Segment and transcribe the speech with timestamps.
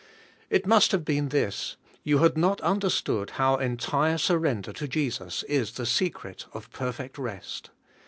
[0.49, 5.73] It must have been this: you had not understood how entire surrender to Jesus is
[5.73, 7.69] the secret of perfect rest.